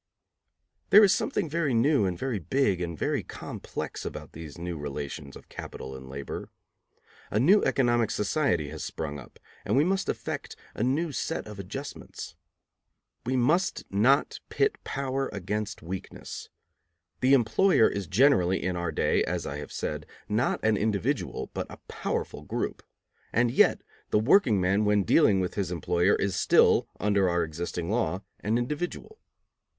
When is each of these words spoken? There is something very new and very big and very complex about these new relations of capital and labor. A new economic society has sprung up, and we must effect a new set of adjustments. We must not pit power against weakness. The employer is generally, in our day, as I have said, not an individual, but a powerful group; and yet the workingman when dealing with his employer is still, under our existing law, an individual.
There 0.89 1.03
is 1.03 1.13
something 1.13 1.47
very 1.47 1.75
new 1.75 2.07
and 2.07 2.17
very 2.17 2.39
big 2.39 2.81
and 2.81 2.97
very 2.97 3.21
complex 3.21 4.03
about 4.03 4.31
these 4.31 4.57
new 4.57 4.75
relations 4.75 5.35
of 5.35 5.47
capital 5.47 5.95
and 5.95 6.09
labor. 6.09 6.49
A 7.29 7.39
new 7.39 7.61
economic 7.63 8.09
society 8.09 8.69
has 8.69 8.83
sprung 8.83 9.19
up, 9.19 9.37
and 9.63 9.77
we 9.77 9.83
must 9.83 10.09
effect 10.09 10.55
a 10.73 10.81
new 10.81 11.11
set 11.11 11.45
of 11.45 11.59
adjustments. 11.59 12.35
We 13.27 13.35
must 13.35 13.83
not 13.91 14.39
pit 14.49 14.83
power 14.83 15.29
against 15.31 15.83
weakness. 15.83 16.49
The 17.19 17.35
employer 17.35 17.87
is 17.87 18.07
generally, 18.07 18.63
in 18.63 18.75
our 18.75 18.91
day, 18.91 19.23
as 19.25 19.45
I 19.45 19.57
have 19.57 19.71
said, 19.71 20.07
not 20.27 20.59
an 20.63 20.77
individual, 20.77 21.51
but 21.53 21.67
a 21.69 21.77
powerful 21.87 22.41
group; 22.41 22.81
and 23.31 23.51
yet 23.51 23.83
the 24.09 24.17
workingman 24.17 24.83
when 24.83 25.03
dealing 25.03 25.39
with 25.41 25.53
his 25.53 25.69
employer 25.69 26.15
is 26.15 26.35
still, 26.35 26.87
under 26.99 27.29
our 27.29 27.43
existing 27.43 27.91
law, 27.91 28.23
an 28.39 28.57
individual. 28.57 29.19